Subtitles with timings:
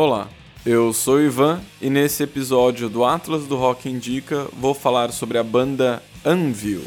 [0.00, 0.28] Olá,
[0.64, 5.38] eu sou o Ivan e nesse episódio do Atlas do Rock Indica vou falar sobre
[5.38, 6.84] a banda Anvil.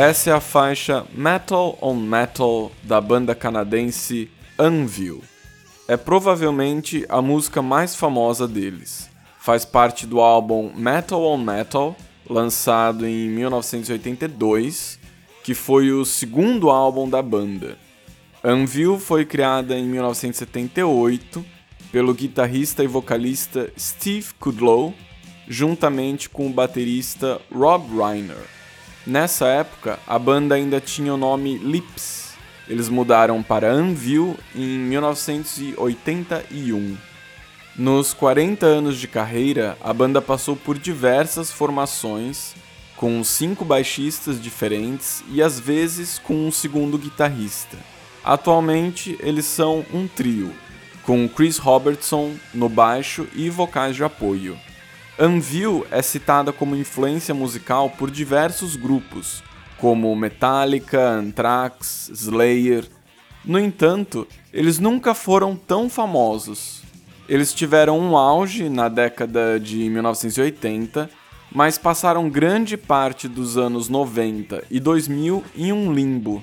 [0.00, 5.22] Essa é a faixa Metal on Metal da banda canadense Anvil.
[5.86, 9.10] É provavelmente a música mais famosa deles.
[9.38, 11.94] Faz parte do álbum Metal on Metal,
[12.26, 14.98] lançado em 1982,
[15.44, 17.76] que foi o segundo álbum da banda.
[18.42, 21.44] Anvil foi criada em 1978
[21.92, 24.94] pelo guitarrista e vocalista Steve Kudlow,
[25.46, 28.59] juntamente com o baterista Rob Reiner.
[29.10, 32.34] Nessa época, a banda ainda tinha o nome Lips.
[32.68, 36.96] Eles mudaram para Anvil em 1981.
[37.74, 42.54] Nos 40 anos de carreira, a banda passou por diversas formações,
[42.96, 47.78] com cinco baixistas diferentes e às vezes com um segundo guitarrista.
[48.22, 50.54] Atualmente, eles são um trio,
[51.02, 54.56] com Chris Robertson no baixo e vocais de apoio.
[55.22, 59.42] Anvil é citada como influência musical por diversos grupos,
[59.76, 62.88] como Metallica, Anthrax, Slayer.
[63.44, 66.80] No entanto, eles nunca foram tão famosos.
[67.28, 71.10] Eles tiveram um auge na década de 1980,
[71.52, 76.42] mas passaram grande parte dos anos 90 e 2000 em um limbo.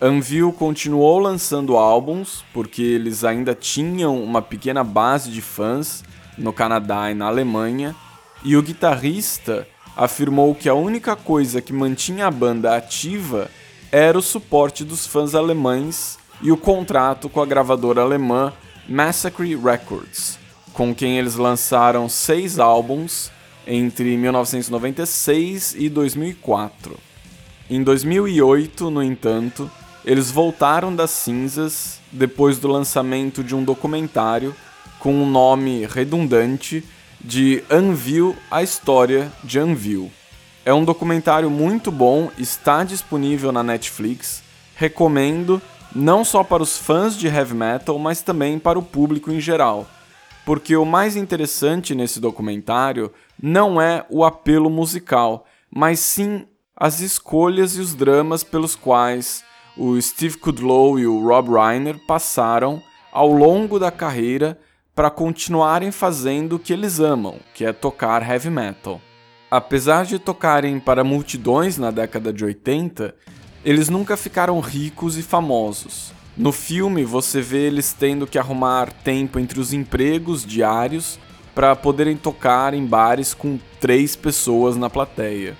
[0.00, 6.04] Anvil continuou lançando álbuns porque eles ainda tinham uma pequena base de fãs
[6.38, 7.94] no Canadá e na Alemanha,
[8.44, 9.66] e o guitarrista
[9.96, 13.50] afirmou que a única coisa que mantinha a banda ativa
[13.90, 18.52] era o suporte dos fãs alemães e o contrato com a gravadora alemã
[18.88, 20.38] Massacre Records,
[20.72, 23.30] com quem eles lançaram seis álbuns
[23.66, 26.98] entre 1996 e 2004.
[27.70, 29.70] Em 2008, no entanto,
[30.04, 34.54] eles voltaram das cinzas depois do lançamento de um documentário
[34.98, 36.84] com um nome redundante
[37.24, 40.10] de Anvil, a história de Anvil.
[40.64, 44.42] É um documentário muito bom, está disponível na Netflix.
[44.74, 45.62] Recomendo
[45.94, 49.86] não só para os fãs de heavy metal, mas também para o público em geral.
[50.44, 56.44] Porque o mais interessante nesse documentário não é o apelo musical, mas sim
[56.76, 59.44] as escolhas e os dramas pelos quais
[59.76, 64.58] o Steve Kudlow e o Rob Reiner passaram ao longo da carreira
[64.94, 69.00] para continuarem fazendo o que eles amam, que é tocar heavy metal.
[69.50, 73.14] Apesar de tocarem para multidões na década de 80,
[73.64, 76.12] eles nunca ficaram ricos e famosos.
[76.36, 81.18] No filme, você vê eles tendo que arrumar tempo entre os empregos diários
[81.54, 85.56] para poderem tocar em bares com três pessoas na plateia.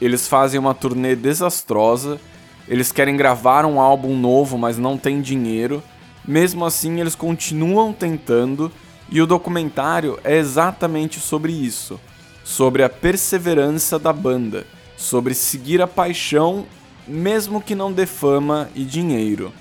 [0.00, 2.20] Eles fazem uma turnê desastrosa,
[2.68, 5.82] eles querem gravar um álbum novo, mas não têm dinheiro,
[6.26, 8.70] mesmo assim, eles continuam tentando,
[9.10, 11.98] e o documentário é exatamente sobre isso.
[12.44, 16.66] Sobre a perseverança da banda, sobre seguir a paixão,
[17.06, 19.52] mesmo que não dê fama e dinheiro.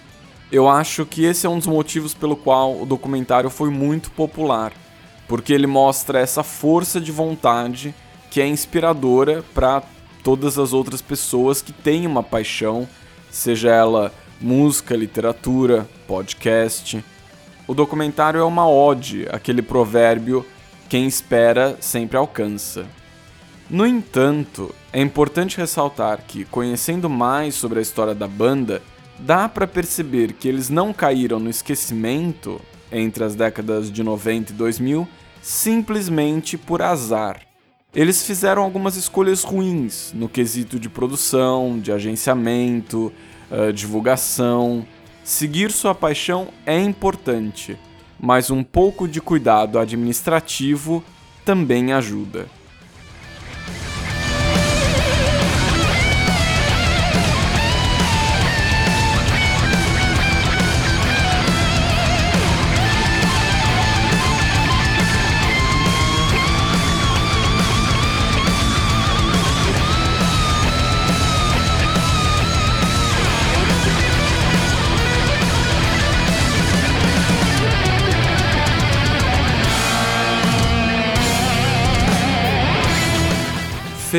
[0.51, 4.73] Eu acho que esse é um dos motivos pelo qual o documentário foi muito popular,
[5.27, 7.93] porque ele mostra essa força de vontade
[8.31, 9.83] que é inspiradora para
[10.23, 12.87] todas as outras pessoas que têm uma paixão,
[13.29, 17.03] seja ela música, literatura, podcast.
[17.67, 20.45] O documentário é uma ode àquele provérbio:
[20.87, 22.85] quem espera sempre alcança.
[23.69, 28.81] No entanto, é importante ressaltar que, conhecendo mais sobre a história da banda,
[29.19, 32.59] dá para perceber que eles não caíram no esquecimento
[32.91, 35.07] entre as décadas de 90 e 2000
[35.41, 37.41] simplesmente por azar.
[37.93, 43.11] Eles fizeram algumas escolhas ruins no quesito de produção, de agenciamento,
[43.51, 44.85] uh, divulgação.
[45.23, 47.77] Seguir sua paixão é importante,
[48.19, 51.03] mas um pouco de cuidado administrativo
[51.45, 52.47] também ajuda.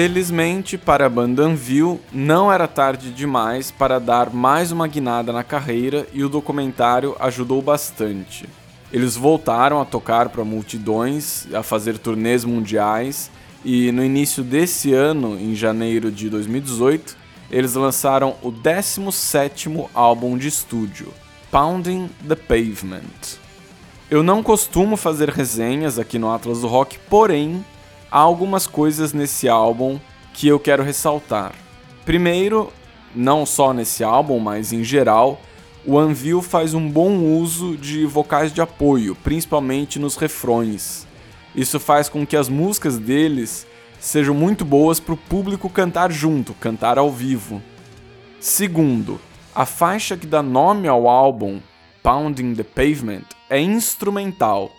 [0.01, 5.45] Felizmente para a banda Anvil, não era tarde demais para dar mais uma guinada na
[5.45, 8.49] carreira e o documentário ajudou bastante.
[8.91, 13.31] Eles voltaram a tocar para multidões, a fazer turnês mundiais
[13.63, 17.15] e no início desse ano, em janeiro de 2018,
[17.51, 21.13] eles lançaram o 17º álbum de estúdio,
[21.51, 23.37] Pounding the Pavement.
[24.11, 27.63] Eu não costumo fazer resenhas aqui no Atlas do Rock, porém
[28.11, 29.99] há algumas coisas nesse álbum
[30.33, 31.55] que eu quero ressaltar.
[32.05, 32.73] Primeiro,
[33.15, 35.41] não só nesse álbum, mas em geral,
[35.87, 41.07] o Anvil faz um bom uso de vocais de apoio, principalmente nos refrões.
[41.55, 43.67] Isso faz com que as músicas deles
[43.99, 47.63] sejam muito boas para o público cantar junto, cantar ao vivo.
[48.39, 49.21] Segundo,
[49.55, 51.61] a faixa que dá nome ao álbum,
[52.03, 54.71] Pounding the Pavement, é instrumental.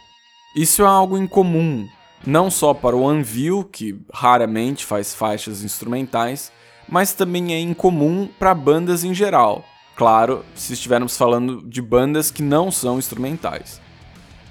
[0.56, 1.88] Isso é algo incomum
[2.26, 6.52] não só para o Anvil, que raramente faz faixas instrumentais,
[6.88, 9.64] mas também é incomum para bandas em geral.
[9.96, 13.80] Claro, se estivermos falando de bandas que não são instrumentais.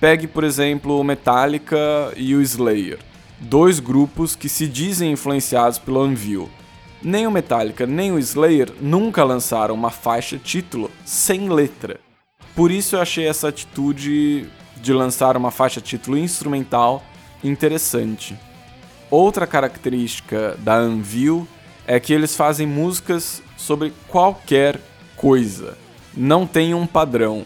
[0.00, 1.76] Pegue, por exemplo, o Metallica
[2.16, 2.98] e o Slayer,
[3.38, 6.48] dois grupos que se dizem influenciados pelo Anvil.
[7.02, 12.00] Nem o Metallica nem o Slayer nunca lançaram uma faixa título sem letra.
[12.54, 14.46] Por isso eu achei essa atitude
[14.76, 17.02] de lançar uma faixa título instrumental
[17.42, 18.36] interessante.
[19.10, 21.46] Outra característica da Anvil
[21.86, 24.80] é que eles fazem músicas sobre qualquer
[25.16, 25.76] coisa.
[26.16, 27.44] Não tem um padrão.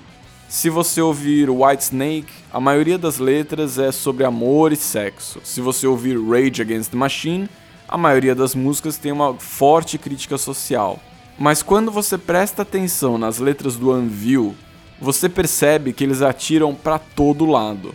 [0.48, 5.40] Se você ouvir White Snake, a maioria das letras é sobre amor e sexo.
[5.42, 7.48] Se você ouvir Rage Against the Machine,
[7.88, 11.00] a maioria das músicas tem uma forte crítica social.
[11.38, 14.54] Mas quando você presta atenção nas letras do Anvil,
[15.00, 17.94] você percebe que eles atiram para todo lado.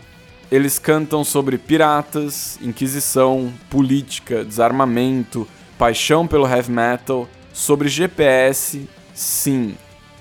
[0.51, 5.47] Eles cantam sobre piratas, inquisição, política, desarmamento,
[5.77, 8.89] paixão pelo heavy metal, sobre GPS.
[9.13, 9.75] Sim,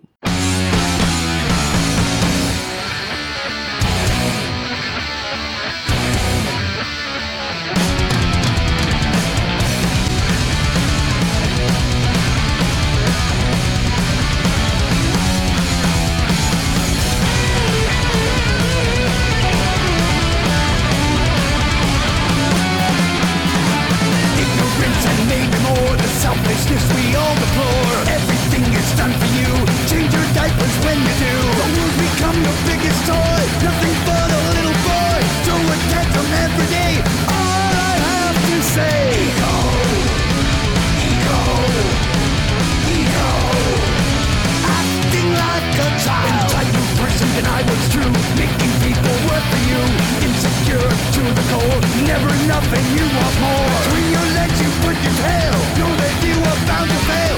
[52.07, 53.69] Never enough and you want more.
[53.83, 55.57] Between your legs you put your tail.
[55.78, 57.38] Know that you are bound to fail.